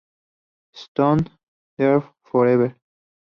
Stone 0.73 1.29
Deaf 1.77 2.11
Forever! 2.23 2.75